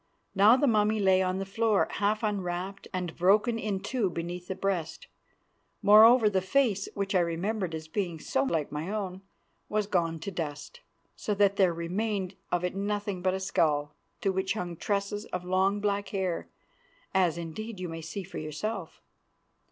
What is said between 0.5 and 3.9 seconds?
the mummy lay on the floor, half unwrapped and broken in